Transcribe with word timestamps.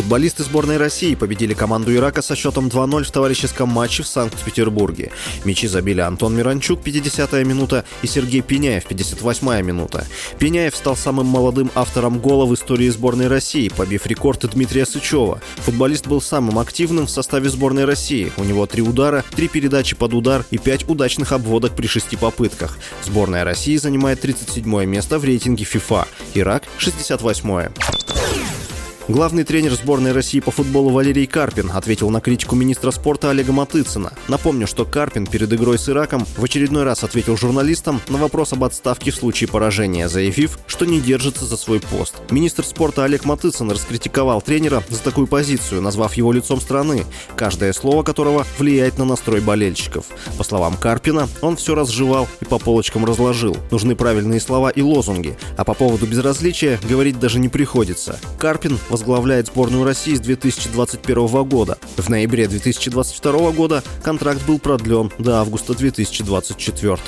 Футболисты 0.00 0.44
сборной 0.44 0.78
России 0.78 1.14
победили 1.14 1.52
команду 1.52 1.94
Ирака 1.94 2.22
со 2.22 2.34
счетом 2.34 2.68
2-0 2.68 3.04
в 3.04 3.10
товарищеском 3.10 3.68
матче 3.68 4.02
в 4.02 4.06
Санкт-Петербурге. 4.06 5.12
Мячи 5.44 5.68
забили 5.68 6.00
Антон 6.00 6.34
Миранчук, 6.34 6.80
50-я 6.80 7.44
минута, 7.44 7.84
и 8.00 8.06
Сергей 8.06 8.40
Пеняев, 8.40 8.86
58-я 8.86 9.60
минута. 9.60 10.06
Пеняев 10.38 10.74
стал 10.74 10.96
самым 10.96 11.26
молодым 11.26 11.70
автором 11.74 12.18
гола 12.18 12.46
в 12.46 12.54
истории 12.54 12.88
сборной 12.88 13.28
России, 13.28 13.68
побив 13.68 14.06
рекорд 14.06 14.50
Дмитрия 14.50 14.86
Сычева. 14.86 15.42
Футболист 15.56 16.06
был 16.06 16.22
самым 16.22 16.58
активным 16.58 17.04
в 17.04 17.10
составе 17.10 17.50
сборной 17.50 17.84
России. 17.84 18.32
У 18.38 18.44
него 18.44 18.64
три 18.64 18.80
удара, 18.80 19.22
три 19.36 19.48
передачи 19.48 19.94
под 19.94 20.14
удар 20.14 20.46
и 20.50 20.56
пять 20.56 20.88
удачных 20.88 21.32
обводок 21.32 21.76
при 21.76 21.86
шести 21.86 22.16
попытках. 22.16 22.78
Сборная 23.04 23.44
России 23.44 23.76
занимает 23.76 24.22
37 24.22 24.64
место 24.86 25.18
в 25.18 25.24
рейтинге 25.24 25.66
FIFA. 25.66 26.06
Ирак– 26.32 26.62
68-е. 26.78 28.19
Главный 29.10 29.42
тренер 29.42 29.74
сборной 29.74 30.12
России 30.12 30.38
по 30.38 30.52
футболу 30.52 30.90
Валерий 30.90 31.26
Карпин 31.26 31.72
ответил 31.72 32.10
на 32.10 32.20
критику 32.20 32.54
министра 32.54 32.92
спорта 32.92 33.30
Олега 33.30 33.50
Матыцына. 33.50 34.12
Напомню, 34.28 34.68
что 34.68 34.84
Карпин 34.84 35.26
перед 35.26 35.52
игрой 35.52 35.80
с 35.80 35.88
Ираком 35.88 36.24
в 36.36 36.44
очередной 36.44 36.84
раз 36.84 37.02
ответил 37.02 37.36
журналистам 37.36 38.00
на 38.08 38.18
вопрос 38.18 38.52
об 38.52 38.62
отставке 38.62 39.10
в 39.10 39.16
случае 39.16 39.48
поражения, 39.48 40.08
заявив, 40.08 40.60
что 40.68 40.84
не 40.84 41.00
держится 41.00 41.44
за 41.44 41.56
свой 41.56 41.80
пост. 41.80 42.20
Министр 42.30 42.64
спорта 42.64 43.02
Олег 43.02 43.24
Матыцын 43.24 43.68
раскритиковал 43.72 44.42
тренера 44.42 44.80
за 44.88 45.00
такую 45.00 45.26
позицию, 45.26 45.82
назвав 45.82 46.14
его 46.14 46.30
лицом 46.30 46.60
страны, 46.60 47.04
каждое 47.34 47.72
слово 47.72 48.04
которого 48.04 48.46
влияет 48.58 48.96
на 48.96 49.04
настрой 49.04 49.40
болельщиков. 49.40 50.04
По 50.38 50.44
словам 50.44 50.76
Карпина, 50.76 51.28
он 51.40 51.56
все 51.56 51.74
разжевал 51.74 52.28
и 52.40 52.44
по 52.44 52.60
полочкам 52.60 53.04
разложил. 53.04 53.56
Нужны 53.72 53.96
правильные 53.96 54.38
слова 54.38 54.70
и 54.70 54.82
лозунги, 54.82 55.36
а 55.56 55.64
по 55.64 55.74
поводу 55.74 56.06
безразличия 56.06 56.78
говорить 56.88 57.18
даже 57.18 57.40
не 57.40 57.48
приходится. 57.48 58.20
Карпин 58.38 58.78
возглавляет 59.00 59.46
сборную 59.46 59.84
России 59.84 60.14
с 60.14 60.20
2021 60.20 61.44
года. 61.44 61.78
В 61.96 62.10
ноябре 62.10 62.46
2022 62.46 63.50
года 63.52 63.82
контракт 64.02 64.44
был 64.46 64.58
продлен 64.58 65.10
до 65.18 65.40
августа 65.40 65.74
2024. 65.74 66.98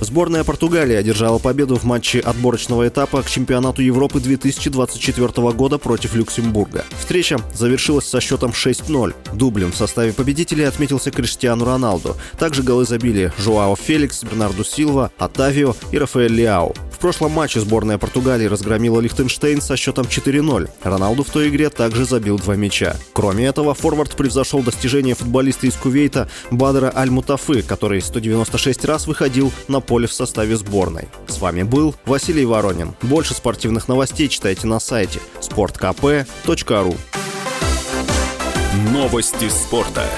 Сборная 0.00 0.42
Португалии 0.42 0.96
одержала 0.96 1.38
победу 1.38 1.76
в 1.76 1.84
матче 1.84 2.18
отборочного 2.18 2.88
этапа 2.88 3.22
к 3.22 3.30
чемпионату 3.30 3.80
Европы 3.80 4.18
2024 4.18 5.52
года 5.52 5.78
против 5.78 6.14
Люксембурга. 6.14 6.84
Встреча 6.98 7.38
завершилась 7.54 8.06
со 8.06 8.20
счетом 8.20 8.50
6-0. 8.50 9.14
Дублем 9.34 9.70
в 9.70 9.76
составе 9.76 10.12
победителей 10.12 10.64
отметился 10.64 11.12
Криштиану 11.12 11.64
Роналду. 11.64 12.16
Также 12.38 12.62
голы 12.62 12.84
забили 12.84 13.32
Жуао 13.38 13.76
Феликс, 13.76 14.24
Бернарду 14.24 14.64
Силва, 14.64 15.12
Атавио 15.16 15.76
и 15.92 15.98
Рафаэль 15.98 16.32
Лиау. 16.32 16.74
Прошлом 17.04 17.32
матче 17.32 17.60
сборная 17.60 17.98
Португалии 17.98 18.46
разгромила 18.46 18.98
Лихтенштейн 18.98 19.60
со 19.60 19.76
счетом 19.76 20.06
4-0. 20.06 20.70
Роналду 20.84 21.22
в 21.22 21.28
той 21.28 21.50
игре 21.50 21.68
также 21.68 22.06
забил 22.06 22.38
два 22.38 22.56
мяча. 22.56 22.96
Кроме 23.12 23.44
этого, 23.44 23.74
форвард 23.74 24.16
превзошел 24.16 24.62
достижение 24.62 25.14
футболиста 25.14 25.66
из 25.66 25.74
Кувейта 25.74 26.30
Бадра 26.50 26.90
Аль-Мутафы, 26.96 27.60
который 27.60 28.00
196 28.00 28.86
раз 28.86 29.06
выходил 29.06 29.52
на 29.68 29.80
поле 29.80 30.06
в 30.06 30.14
составе 30.14 30.56
сборной. 30.56 31.08
С 31.26 31.40
вами 31.40 31.62
был 31.62 31.94
Василий 32.06 32.46
Воронин. 32.46 32.94
Больше 33.02 33.34
спортивных 33.34 33.86
новостей 33.86 34.28
читайте 34.28 34.66
на 34.66 34.80
сайте 34.80 35.20
sportkp.ru 35.42 36.96
Новости 38.94 39.50
спорта. 39.50 40.08